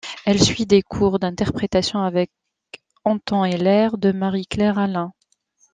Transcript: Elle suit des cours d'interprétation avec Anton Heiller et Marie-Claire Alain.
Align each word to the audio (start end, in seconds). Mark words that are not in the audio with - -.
Elle 0.25 0.41
suit 0.41 0.65
des 0.65 0.81
cours 0.81 1.19
d'interprétation 1.19 1.99
avec 2.01 2.31
Anton 3.03 3.45
Heiller 3.45 3.89
et 4.03 4.13
Marie-Claire 4.13 4.79
Alain. 4.79 5.13